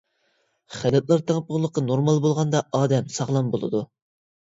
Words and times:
خىلىتلار 0.77 1.19
تەڭپۇڭلۇقى 1.31 1.83
نورمال 1.89 2.21
بولغاندا 2.23 2.63
ئادەم 2.79 3.13
ساغلام 3.19 3.53
بولىدۇ. 3.57 3.83